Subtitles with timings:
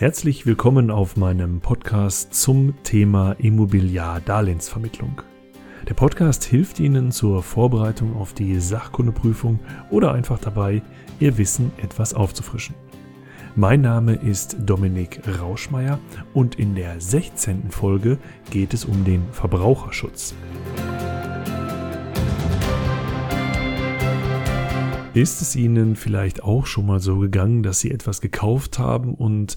[0.00, 5.22] Herzlich willkommen auf meinem Podcast zum Thema Immobiliardarlehensvermittlung.
[5.88, 9.58] Der Podcast hilft Ihnen zur Vorbereitung auf die Sachkundeprüfung
[9.90, 10.82] oder einfach dabei,
[11.18, 12.76] Ihr Wissen etwas aufzufrischen.
[13.56, 15.98] Mein Name ist Dominik Rauschmeier
[16.32, 17.72] und in der 16.
[17.72, 18.18] Folge
[18.52, 20.32] geht es um den Verbraucherschutz.
[25.12, 29.56] Ist es Ihnen vielleicht auch schon mal so gegangen, dass Sie etwas gekauft haben und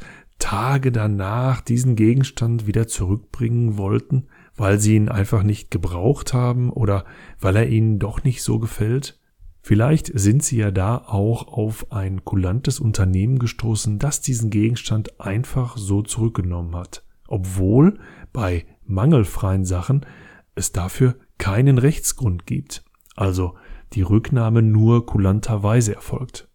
[0.52, 7.06] Tage danach diesen Gegenstand wieder zurückbringen wollten, weil Sie ihn einfach nicht gebraucht haben oder
[7.40, 9.18] weil er Ihnen doch nicht so gefällt?
[9.62, 15.78] Vielleicht sind Sie ja da auch auf ein kulantes Unternehmen gestoßen, das diesen Gegenstand einfach
[15.78, 17.98] so zurückgenommen hat, obwohl
[18.34, 20.06] bei mangelfreien Sachen
[20.54, 22.84] es dafür keinen Rechtsgrund gibt.
[23.16, 23.56] Also
[23.94, 26.50] die Rücknahme nur kulanterweise erfolgt.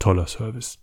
[0.00, 0.80] Toller Service.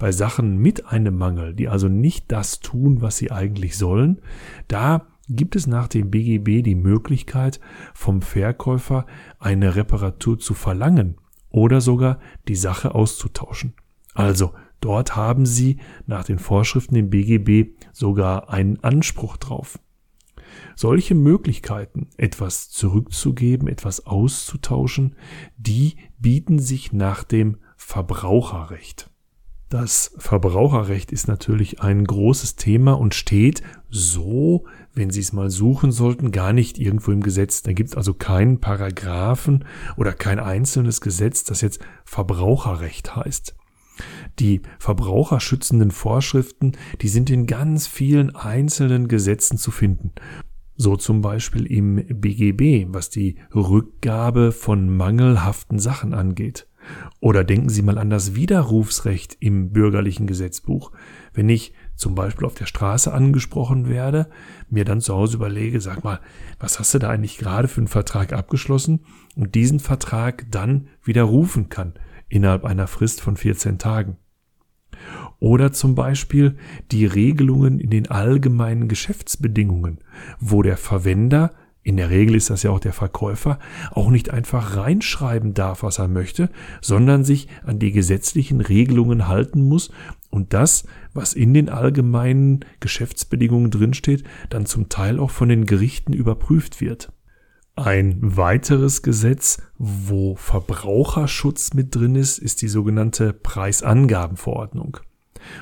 [0.00, 4.22] Bei Sachen mit einem Mangel, die also nicht das tun, was sie eigentlich sollen,
[4.66, 7.60] da gibt es nach dem BGB die Möglichkeit,
[7.92, 9.04] vom Verkäufer
[9.38, 11.18] eine Reparatur zu verlangen
[11.50, 13.74] oder sogar die Sache auszutauschen.
[14.14, 19.78] Also dort haben Sie nach den Vorschriften im BGB sogar einen Anspruch drauf.
[20.76, 25.14] Solche Möglichkeiten, etwas zurückzugeben, etwas auszutauschen,
[25.58, 29.09] die bieten sich nach dem Verbraucherrecht.
[29.70, 35.92] Das Verbraucherrecht ist natürlich ein großes Thema und steht so, wenn Sie es mal suchen
[35.92, 37.62] sollten, gar nicht irgendwo im Gesetz.
[37.62, 39.64] Da gibt es also keinen Paragraphen
[39.96, 43.54] oder kein einzelnes Gesetz, das jetzt Verbraucherrecht heißt.
[44.40, 50.10] Die verbraucherschützenden Vorschriften, die sind in ganz vielen einzelnen Gesetzen zu finden.
[50.74, 56.66] So zum Beispiel im BGB, was die Rückgabe von mangelhaften Sachen angeht.
[57.20, 60.92] Oder denken Sie mal an das Widerrufsrecht im bürgerlichen Gesetzbuch.
[61.34, 64.28] Wenn ich zum Beispiel auf der Straße angesprochen werde,
[64.68, 66.20] mir dann zu Hause überlege, sag mal,
[66.58, 69.00] was hast du da eigentlich gerade für einen Vertrag abgeschlossen
[69.36, 71.94] und diesen Vertrag dann widerrufen kann
[72.28, 74.16] innerhalb einer Frist von 14 Tagen.
[75.38, 76.56] Oder zum Beispiel
[76.90, 79.98] die Regelungen in den allgemeinen Geschäftsbedingungen,
[80.38, 81.52] wo der Verwender,
[81.82, 83.58] in der Regel ist das ja auch der Verkäufer,
[83.90, 86.50] auch nicht einfach reinschreiben darf, was er möchte,
[86.82, 89.90] sondern sich an die gesetzlichen Regelungen halten muss
[90.28, 96.12] und das, was in den allgemeinen Geschäftsbedingungen drinsteht, dann zum Teil auch von den Gerichten
[96.12, 97.12] überprüft wird.
[97.76, 104.98] Ein weiteres Gesetz, wo Verbraucherschutz mit drin ist, ist die sogenannte Preisangabenverordnung.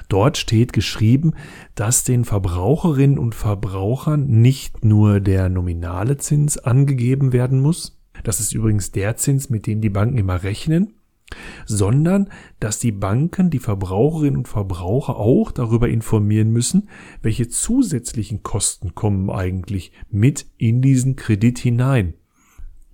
[0.09, 1.34] Dort steht geschrieben,
[1.75, 8.53] dass den Verbraucherinnen und Verbrauchern nicht nur der nominale Zins angegeben werden muss, das ist
[8.53, 10.94] übrigens der Zins, mit dem die Banken immer rechnen,
[11.67, 16.88] sondern dass die Banken die Verbraucherinnen und Verbraucher auch darüber informieren müssen,
[17.22, 22.15] welche zusätzlichen Kosten kommen eigentlich mit in diesen Kredit hinein.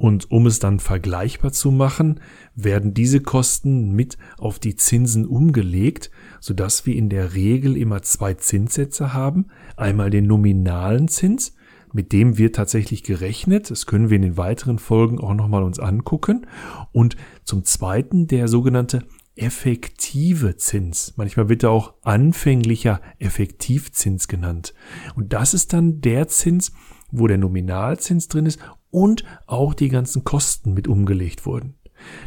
[0.05, 2.21] Und um es dann vergleichbar zu machen,
[2.55, 6.11] werden diese Kosten mit auf die Zinsen umgelegt,
[6.41, 9.47] sodass wir in der Regel immer zwei Zinssätze haben.
[9.79, 11.57] Einmal den nominalen Zins,
[11.95, 13.71] mit dem wird tatsächlich gerechnet.
[13.71, 16.47] Das können wir in den weiteren Folgen auch nochmal uns angucken.
[16.93, 19.07] Und zum zweiten der sogenannte
[19.37, 21.15] effektive Zins.
[21.17, 24.75] Manchmal wird er auch anfänglicher Effektivzins genannt.
[25.17, 26.73] Und das ist dann der Zins,
[27.19, 28.61] wo der Nominalzins drin ist
[28.91, 31.75] und auch die ganzen Kosten mit umgelegt wurden.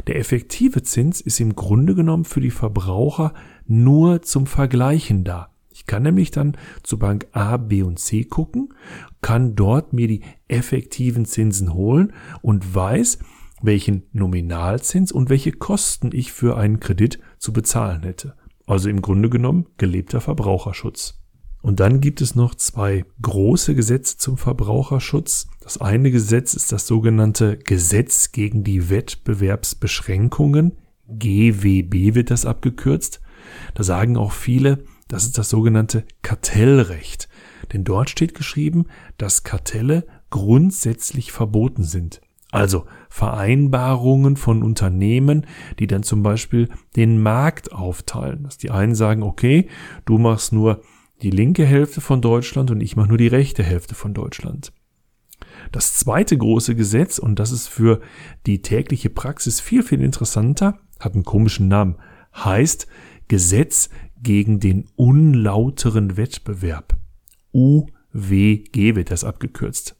[0.06, 3.32] Der effektive Zins ist im Grunde genommen für die Verbraucher
[3.66, 5.50] nur zum Vergleichen da.
[5.70, 8.74] Ich kann nämlich dann zu Bank A, B und C gucken,
[9.22, 12.12] kann dort mir die effektiven Zinsen holen
[12.42, 13.18] und weiß,
[13.62, 18.34] welchen Nominalzins und welche Kosten ich für einen Kredit zu bezahlen hätte.
[18.66, 21.20] Also im Grunde genommen gelebter Verbraucherschutz.
[21.60, 25.48] Und dann gibt es noch zwei große Gesetze zum Verbraucherschutz.
[25.60, 30.78] Das eine Gesetz ist das sogenannte Gesetz gegen die Wettbewerbsbeschränkungen.
[31.08, 33.20] GWB wird das abgekürzt.
[33.74, 37.28] Da sagen auch viele, das ist das sogenannte Kartellrecht.
[37.72, 38.86] Denn dort steht geschrieben,
[39.16, 42.20] dass Kartelle grundsätzlich verboten sind.
[42.50, 45.46] Also Vereinbarungen von Unternehmen,
[45.78, 48.44] die dann zum Beispiel den Markt aufteilen.
[48.44, 49.68] Dass die einen sagen, okay,
[50.06, 50.82] du machst nur
[51.22, 54.72] die linke Hälfte von Deutschland und ich mache nur die rechte Hälfte von Deutschland.
[55.72, 58.00] Das zweite große Gesetz, und das ist für
[58.46, 61.96] die tägliche Praxis viel, viel interessanter, hat einen komischen Namen,
[62.34, 62.86] heißt
[63.28, 63.90] Gesetz
[64.22, 66.96] gegen den unlauteren Wettbewerb.
[67.52, 69.96] UWG wird das abgekürzt.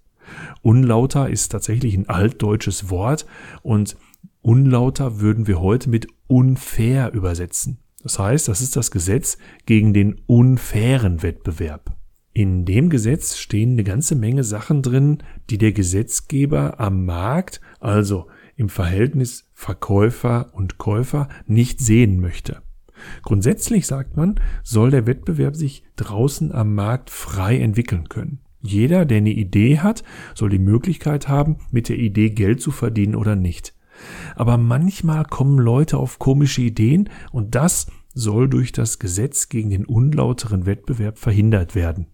[0.63, 3.27] Unlauter ist tatsächlich ein altdeutsches Wort
[3.63, 3.97] und
[4.41, 7.79] unlauter würden wir heute mit unfair übersetzen.
[8.03, 11.97] Das heißt, das ist das Gesetz gegen den unfairen Wettbewerb.
[12.33, 15.19] In dem Gesetz stehen eine ganze Menge Sachen drin,
[15.51, 22.63] die der Gesetzgeber am Markt, also im Verhältnis Verkäufer und Käufer, nicht sehen möchte.
[23.23, 28.41] Grundsätzlich sagt man, soll der Wettbewerb sich draußen am Markt frei entwickeln können.
[28.61, 30.03] Jeder, der eine Idee hat,
[30.35, 33.75] soll die Möglichkeit haben, mit der Idee Geld zu verdienen oder nicht.
[34.37, 39.85] Aber manchmal kommen Leute auf komische Ideen und das soll durch das Gesetz gegen den
[39.85, 42.07] unlauteren Wettbewerb verhindert werden.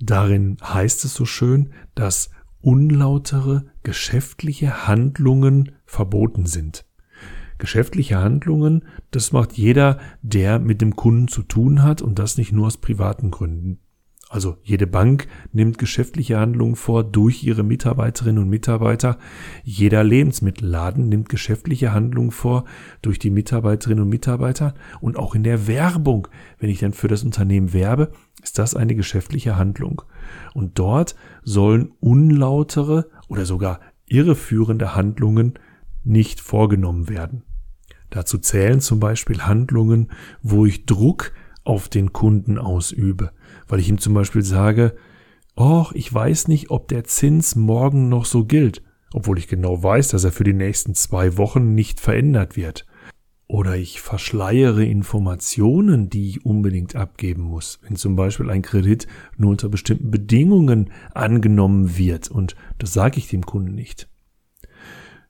[0.00, 2.30] Darin heißt es so schön, dass
[2.60, 6.84] unlautere geschäftliche Handlungen verboten sind.
[7.58, 12.52] Geschäftliche Handlungen, das macht jeder, der mit dem Kunden zu tun hat und das nicht
[12.52, 13.80] nur aus privaten Gründen.
[14.30, 19.16] Also jede Bank nimmt geschäftliche Handlungen vor durch ihre Mitarbeiterinnen und Mitarbeiter.
[19.64, 22.64] Jeder Lebensmittelladen nimmt geschäftliche Handlungen vor
[23.00, 24.74] durch die Mitarbeiterinnen und Mitarbeiter.
[25.00, 26.28] Und auch in der Werbung,
[26.58, 28.10] wenn ich dann für das Unternehmen werbe,
[28.42, 30.02] ist das eine geschäftliche Handlung.
[30.52, 35.54] Und dort sollen unlautere oder sogar irreführende Handlungen
[36.04, 37.44] nicht vorgenommen werden.
[38.10, 40.10] Dazu zählen zum Beispiel Handlungen,
[40.42, 41.32] wo ich Druck
[41.68, 43.30] auf den Kunden ausübe,
[43.68, 44.96] weil ich ihm zum Beispiel sage,
[45.54, 48.82] oh, ich weiß nicht, ob der Zins morgen noch so gilt,
[49.12, 52.86] obwohl ich genau weiß, dass er für die nächsten zwei Wochen nicht verändert wird.
[53.48, 59.06] Oder ich verschleiere Informationen, die ich unbedingt abgeben muss, wenn zum Beispiel ein Kredit
[59.36, 64.08] nur unter bestimmten Bedingungen angenommen wird und das sage ich dem Kunden nicht.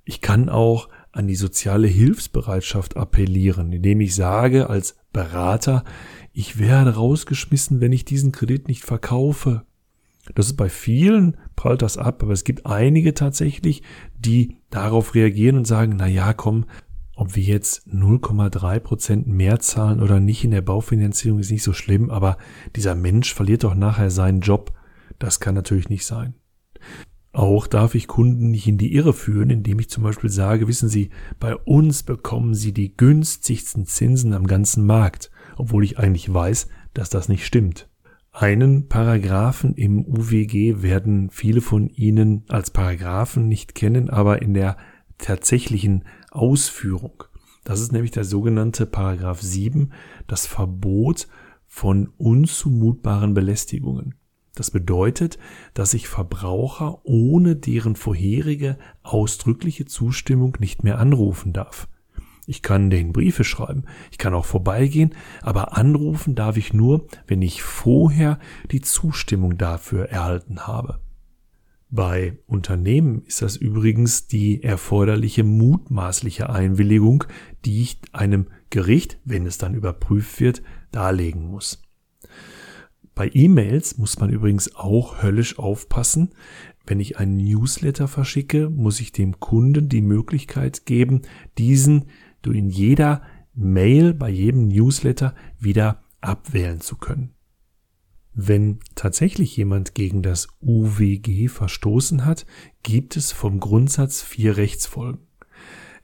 [0.04, 5.84] Ich kann auch an die soziale Hilfsbereitschaft appellieren, indem ich sage als Berater,
[6.32, 9.64] ich werde rausgeschmissen, wenn ich diesen Kredit nicht verkaufe.
[10.34, 13.82] Das ist bei vielen prallt das ab, aber es gibt einige tatsächlich,
[14.18, 16.66] die darauf reagieren und sagen, na ja, komm,
[17.16, 21.72] ob wir jetzt 0,3 Prozent mehr zahlen oder nicht in der Baufinanzierung ist nicht so
[21.72, 22.36] schlimm, aber
[22.76, 24.72] dieser Mensch verliert doch nachher seinen Job.
[25.18, 26.34] Das kann natürlich nicht sein.
[27.32, 30.88] Auch darf ich Kunden nicht in die Irre führen, indem ich zum Beispiel sage, wissen
[30.88, 36.68] Sie, bei uns bekommen Sie die günstigsten Zinsen am ganzen Markt obwohl ich eigentlich weiß,
[36.94, 37.88] dass das nicht stimmt.
[38.32, 44.76] Einen Paragraphen im UWG werden viele von Ihnen als Paragraphen nicht kennen, aber in der
[45.18, 47.24] tatsächlichen Ausführung.
[47.64, 49.92] Das ist nämlich der sogenannte Paragraph 7,
[50.28, 51.26] das Verbot
[51.66, 54.14] von unzumutbaren Belästigungen.
[54.58, 55.38] Das bedeutet,
[55.72, 61.86] dass ich Verbraucher ohne deren vorherige ausdrückliche Zustimmung nicht mehr anrufen darf.
[62.44, 67.40] Ich kann den Briefe schreiben, ich kann auch vorbeigehen, aber anrufen darf ich nur, wenn
[67.40, 68.40] ich vorher
[68.72, 70.98] die Zustimmung dafür erhalten habe.
[71.88, 77.22] Bei Unternehmen ist das übrigens die erforderliche mutmaßliche Einwilligung,
[77.64, 81.80] die ich einem Gericht, wenn es dann überprüft wird, darlegen muss.
[83.18, 86.36] Bei E-Mails muss man übrigens auch höllisch aufpassen.
[86.86, 91.22] Wenn ich einen Newsletter verschicke, muss ich dem Kunden die Möglichkeit geben,
[91.58, 92.04] diesen
[92.42, 93.22] du in jeder
[93.54, 97.34] Mail, bei jedem Newsletter wieder abwählen zu können.
[98.34, 102.46] Wenn tatsächlich jemand gegen das UWG verstoßen hat,
[102.84, 105.26] gibt es vom Grundsatz vier Rechtsfolgen.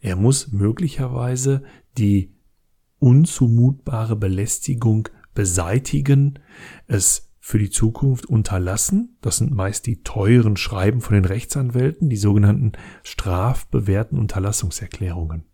[0.00, 1.62] Er muss möglicherweise
[1.96, 2.34] die
[2.98, 6.38] unzumutbare Belästigung beseitigen,
[6.86, 9.18] es für die Zukunft unterlassen.
[9.20, 12.72] Das sind meist die teuren Schreiben von den Rechtsanwälten, die sogenannten
[13.02, 15.44] strafbewährten Unterlassungserklärungen.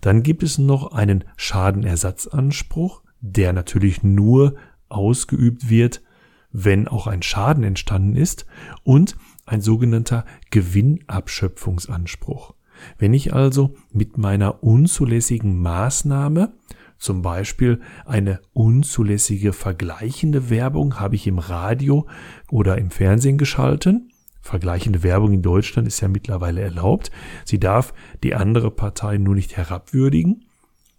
[0.00, 4.56] Dann gibt es noch einen Schadenersatzanspruch, der natürlich nur
[4.88, 6.02] ausgeübt wird,
[6.50, 8.46] wenn auch ein Schaden entstanden ist,
[8.82, 12.54] und ein sogenannter Gewinnabschöpfungsanspruch.
[12.98, 16.54] Wenn ich also mit meiner unzulässigen Maßnahme,
[16.98, 22.06] zum Beispiel eine unzulässige vergleichende Werbung habe ich im Radio
[22.50, 24.10] oder im Fernsehen geschalten,
[24.44, 27.10] Vergleichende Werbung in Deutschland ist ja mittlerweile erlaubt.
[27.46, 30.44] Sie darf die andere Partei nur nicht herabwürdigen.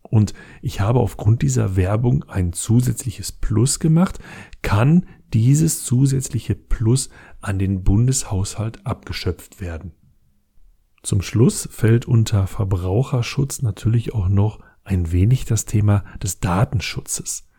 [0.01, 0.33] Und
[0.63, 4.17] ich habe aufgrund dieser Werbung ein zusätzliches Plus gemacht,
[4.63, 7.09] kann dieses zusätzliche Plus
[7.39, 9.91] an den Bundeshaushalt abgeschöpft werden.
[11.03, 17.49] Zum Schluss fällt unter Verbraucherschutz natürlich auch noch ein wenig das Thema des Datenschutzes.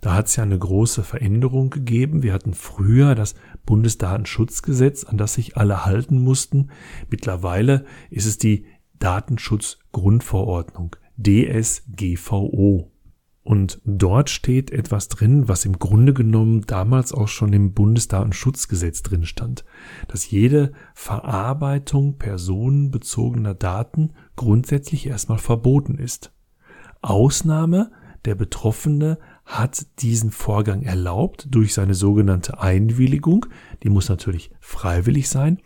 [0.00, 2.22] Da hat es ja eine große Veränderung gegeben.
[2.22, 3.34] Wir hatten früher das
[3.66, 6.70] Bundesdatenschutzgesetz, an das sich alle halten mussten.
[7.10, 8.66] Mittlerweile ist es die
[8.98, 12.90] Datenschutzgrundverordnung, DSGVO.
[13.42, 19.24] Und dort steht etwas drin, was im Grunde genommen damals auch schon im Bundesdatenschutzgesetz drin
[19.24, 19.64] stand,
[20.08, 26.32] dass jede Verarbeitung personenbezogener Daten grundsätzlich erstmal verboten ist.
[27.02, 27.90] Ausnahme
[28.24, 33.46] der Betroffene hat diesen Vorgang erlaubt durch seine sogenannte Einwilligung,
[33.82, 35.58] die muss natürlich freiwillig sein,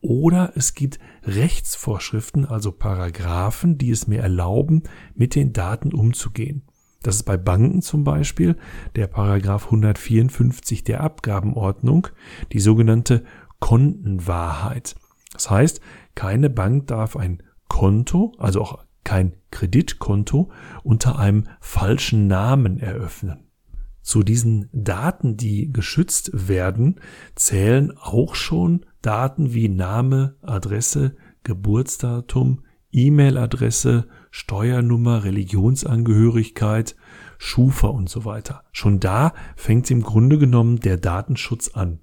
[0.00, 6.62] oder es gibt Rechtsvorschriften, also Paragraphen, die es mir erlauben, mit den Daten umzugehen.
[7.02, 8.56] Das ist bei Banken zum Beispiel
[8.94, 12.08] der Paragraph 154 der Abgabenordnung,
[12.52, 13.24] die sogenannte
[13.60, 14.94] Kontenwahrheit.
[15.32, 15.80] Das heißt,
[16.14, 20.50] keine Bank darf ein Konto, also auch kein Kreditkonto,
[20.82, 23.44] unter einem falschen Namen eröffnen.
[24.02, 27.00] Zu diesen Daten, die geschützt werden,
[27.36, 36.96] zählen auch schon Daten wie Name, Adresse, Geburtsdatum, E-Mail-Adresse, Steuernummer, Religionsangehörigkeit,
[37.38, 38.64] Schufa und so weiter.
[38.72, 42.00] Schon da fängt im Grunde genommen der Datenschutz an.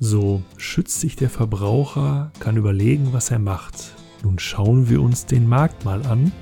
[0.00, 3.97] So schützt sich der Verbraucher, kann überlegen, was er macht.
[4.22, 6.32] Nun schauen wir uns den Markt mal an,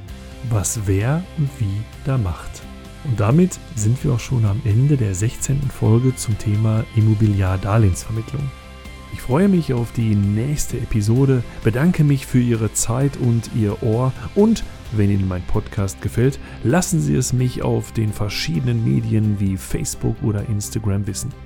[0.51, 2.63] was wer und wie da macht.
[3.05, 5.63] Und damit sind wir auch schon am Ende der 16.
[5.63, 8.43] Folge zum Thema Immobiliardarlehensvermittlung.
[9.13, 14.13] Ich freue mich auf die nächste Episode, bedanke mich für Ihre Zeit und Ihr Ohr
[14.35, 19.57] und wenn Ihnen mein Podcast gefällt, lassen Sie es mich auf den verschiedenen Medien wie
[19.57, 21.46] Facebook oder Instagram wissen.